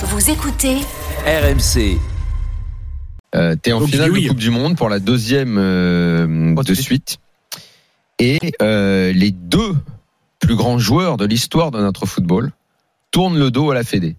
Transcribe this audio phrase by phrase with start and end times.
[0.00, 0.76] Vous écoutez
[1.26, 1.98] RMC.
[3.34, 4.22] Euh, T'es en Donc, finale oui.
[4.22, 7.18] de Coupe du Monde pour la deuxième euh, Oh, de suite.
[8.20, 9.74] Et euh, les deux
[10.38, 12.52] plus grands joueurs de l'histoire de notre football
[13.10, 14.14] tournent le dos à la Fédé.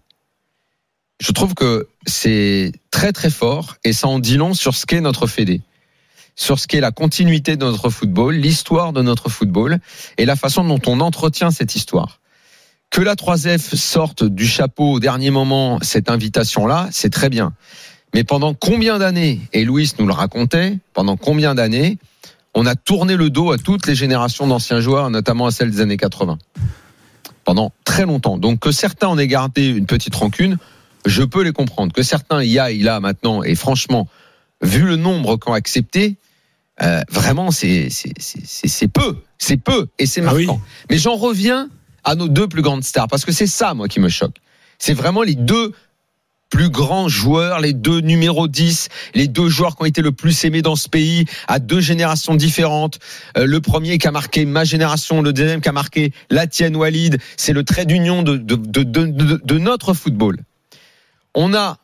[1.22, 5.00] Je trouve que c'est très très fort et ça en dit long sur ce qu'est
[5.00, 5.62] notre Fédé,
[6.36, 9.80] sur ce qu'est la continuité de notre football, l'histoire de notre football
[10.18, 12.19] et la façon dont on entretient cette histoire.
[12.90, 17.54] Que la 3F sorte du chapeau au dernier moment cette invitation-là, c'est très bien.
[18.16, 22.00] Mais pendant combien d'années, et Louis nous le racontait, pendant combien d'années,
[22.56, 25.82] on a tourné le dos à toutes les générations d'anciens joueurs, notamment à celles des
[25.82, 26.40] années 80
[27.46, 28.40] Pendant très longtemps.
[28.40, 30.58] Donc que certains en aient gardé une petite rancune,
[31.06, 31.94] je peux les comprendre.
[31.94, 34.08] Que certains y aillent là maintenant, et franchement,
[34.64, 36.16] vu le nombre qu'ont accepté,
[36.82, 39.18] euh, vraiment, c'est c'est- c'est- c'est- c'est peu.
[39.38, 40.48] C'est peu, et c'est Ah oui.
[40.48, 40.62] marquant.
[40.90, 41.70] Mais j'en reviens
[42.04, 44.38] à nos deux plus grandes stars, parce que c'est ça, moi, qui me choque.
[44.78, 45.74] C'est vraiment les deux
[46.50, 50.46] plus grands joueurs, les deux numéros 10, les deux joueurs qui ont été le plus
[50.46, 53.00] aimés dans ce pays, à deux générations différentes.
[53.38, 56.76] Euh, le premier qui a marqué ma génération, le deuxième qui a marqué la tienne,
[56.76, 57.20] Walid.
[57.38, 60.40] C'est le trait d'union de, de, de, de, notre football.
[61.36, 61.78] On a,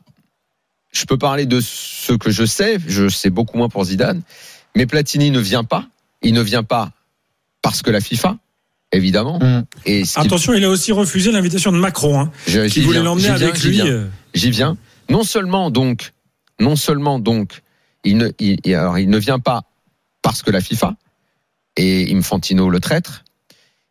[0.92, 4.22] je peux parler de ce que je sais, je sais beaucoup moins pour Zidane,
[4.76, 5.86] mais Platini ne vient pas.
[6.24, 6.92] Il ne vient pas
[7.62, 8.38] parce que la FIFA,
[8.96, 9.40] évidemment.
[9.40, 9.64] Mm.
[9.86, 13.04] Et Attention, il a aussi refusé l'invitation de Macron, hein, je- qui j'y voulait viens,
[13.04, 13.76] l'emmener j'y viens, avec j'y lui.
[13.76, 13.86] viens.
[13.88, 14.78] euh, J'y viens.
[15.10, 16.14] Non seulement donc,
[16.60, 17.62] non seulement donc,
[18.04, 19.64] il ne, il, il- alors, il ne vient pas
[20.22, 20.96] parce que la FIFA
[21.78, 23.24] et Infantino le traître.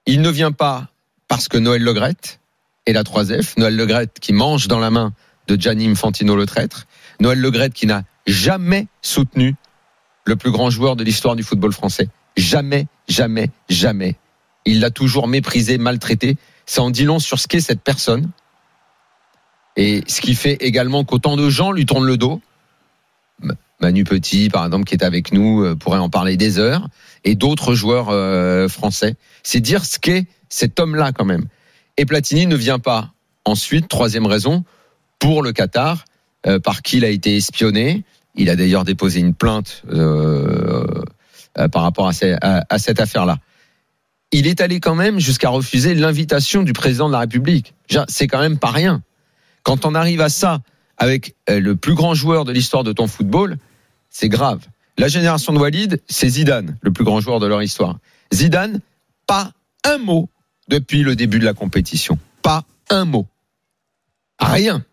[0.06, 0.88] Il ne vient pas
[1.28, 2.40] parce que Noël Legrette
[2.86, 3.54] et la 3F.
[3.58, 5.12] Noël Legrette qui mange dans la main
[5.48, 6.86] de Gianni Infantino le traître.
[7.20, 9.54] Noël Legrette qui n'a jamais soutenu
[10.26, 12.08] le plus grand joueur de l'histoire du football français.
[12.36, 14.16] Jamais, jamais, jamais.
[14.64, 16.36] Il l'a toujours méprisé, maltraité.
[16.66, 18.30] Ça en dit long sur ce qu'est cette personne.
[19.76, 22.40] Et ce qui fait également qu'autant de gens lui tournent le dos.
[23.80, 26.88] Manu Petit, par exemple, qui est avec nous, euh, pourrait en parler des heures,
[27.24, 29.16] et d'autres joueurs euh, français.
[29.42, 31.46] C'est dire ce qu'est cet homme-là quand même.
[31.96, 33.10] Et Platini ne vient pas.
[33.44, 34.64] Ensuite, troisième raison,
[35.18, 36.04] pour le Qatar,
[36.46, 38.04] euh, par qui il a été espionné.
[38.36, 39.82] Il a d'ailleurs déposé une plainte
[41.54, 43.38] par rapport à cette affaire-là.
[44.36, 47.72] Il est allé quand même jusqu'à refuser l'invitation du président de la République.
[48.08, 49.00] C'est quand même pas rien.
[49.62, 50.58] Quand on arrive à ça
[50.98, 53.58] avec euh, le plus grand joueur de l'histoire de ton football,
[54.10, 54.66] c'est grave.
[54.98, 57.98] La génération de Walid, c'est Zidane, le plus grand joueur de leur histoire.
[58.32, 58.80] Zidane,
[59.28, 59.52] pas
[59.84, 60.28] un mot
[60.66, 62.18] depuis le début de la compétition.
[62.42, 63.28] Pas un mot.
[64.40, 64.84] Rien.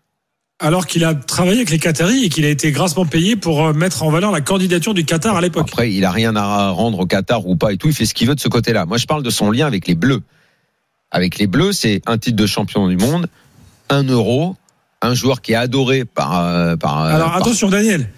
[0.62, 3.72] Alors qu'il a travaillé avec les Qataris et qu'il a été grassement payé pour euh,
[3.72, 5.66] mettre en valeur la candidature du Qatar à l'époque.
[5.68, 7.88] Après, il a rien à rendre au Qatar ou pas et tout.
[7.88, 8.86] Il fait ce qu'il veut de ce côté-là.
[8.86, 10.22] Moi, je parle de son lien avec les Bleus.
[11.10, 13.26] Avec les Bleus, c'est un titre de champion du monde,
[13.90, 14.56] un euro,
[15.02, 16.38] un joueur qui est adoré par.
[16.40, 18.08] euh, par Alors par- attention, Daniel.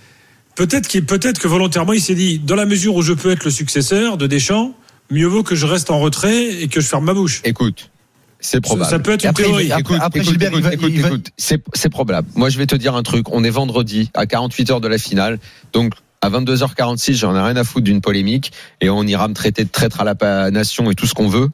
[0.55, 3.51] Peut-être peut-être que volontairement, il s'est dit, dans la mesure où je peux être le
[3.51, 4.73] successeur de Deschamps,
[5.11, 7.41] mieux vaut que je reste en retrait et que je ferme ma bouche.
[7.45, 7.91] Écoute,
[8.45, 8.91] c'est probable.
[8.91, 9.73] Ça peut être une après, théorie.
[9.73, 12.29] après, écoute, Gilbert, écoute, écoute, va- écoute, c'est c'est probable.
[12.37, 13.31] Moi, je vais te dire un truc.
[13.31, 15.39] On est vendredi à 48 heures de la finale,
[15.73, 19.65] donc à 22h46, j'en ai rien à foutre d'une polémique et on ira me traiter
[19.65, 21.49] de traître à la nation et tout ce qu'on veut.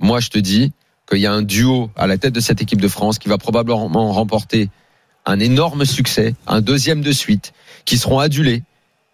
[0.00, 0.72] Moi, je te dis
[1.08, 3.38] qu'il y a un duo à la tête de cette équipe de France qui va
[3.38, 4.68] probablement remporter
[5.24, 7.52] un énorme succès, un deuxième de suite,
[7.84, 8.62] qui seront adulés.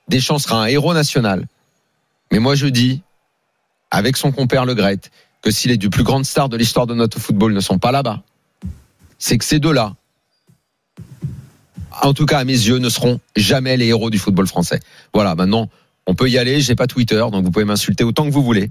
[0.09, 1.47] Deschamps sera un héros national.
[2.33, 3.03] Mais moi, je dis,
[3.91, 5.01] avec son compère Le Gret,
[5.43, 7.93] que si les deux plus grandes stars de l'histoire de notre football ne sont pas
[7.93, 8.23] là-bas,
[9.19, 9.95] c'est que ces deux-là,
[12.03, 14.81] en tout cas à mes yeux, ne seront jamais les héros du football français.
[15.13, 15.69] Voilà, maintenant,
[16.07, 18.71] on peut y aller, j'ai pas Twitter, donc vous pouvez m'insulter autant que vous voulez.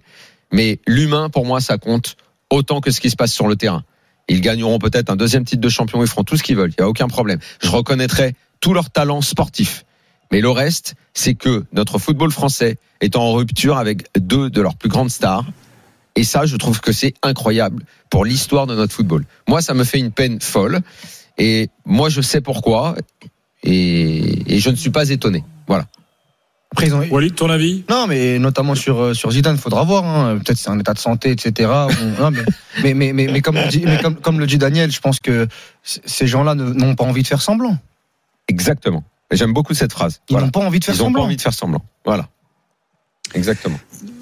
[0.51, 2.16] Mais l'humain, pour moi, ça compte
[2.50, 3.84] autant que ce qui se passe sur le terrain.
[4.29, 6.81] Ils gagneront peut-être un deuxième titre de champion, ils feront tout ce qu'ils veulent, il
[6.81, 7.39] n'y a aucun problème.
[7.61, 9.85] Je reconnaîtrai tout leur talent sportif.
[10.31, 14.75] Mais le reste, c'est que notre football français est en rupture avec deux de leurs
[14.75, 15.45] plus grandes stars.
[16.17, 19.23] Et ça, je trouve que c'est incroyable pour l'histoire de notre football.
[19.47, 20.79] Moi, ça me fait une peine folle.
[21.38, 22.96] Et moi, je sais pourquoi.
[23.64, 25.43] Et, et je ne suis pas étonné.
[25.67, 25.85] Voilà.
[26.72, 27.84] Après, ils ont- Walid, ton avis?
[27.90, 30.03] Non, mais notamment sur, euh, sur Zidane, il faudra voir.
[30.05, 30.37] hein.
[30.40, 31.69] Peut-être c'est un état de santé, etc.
[32.19, 32.41] Non, mais,
[32.84, 35.19] mais, mais, mais, mais comme, le dit, mais comme, comme le dit Daniel, je pense
[35.19, 35.47] que
[35.84, 37.78] ces gens-là n'ont pas envie de faire semblant.
[38.47, 39.03] Exactement.
[39.31, 40.19] Et J'aime beaucoup cette phrase.
[40.29, 40.46] Ils Voilà.
[40.47, 41.23] n'ont pas envie de faire Ils n'ont pas semblant.
[41.25, 41.84] envie de faire semblant.
[42.05, 42.28] Voilà.
[43.34, 43.79] Exactement.